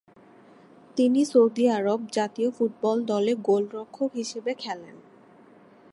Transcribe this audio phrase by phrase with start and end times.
[0.97, 4.95] তিনি সৌদি আরব জাতীয় ফুটবল দলে গোলরক্ষক হিসেবে খেলেন।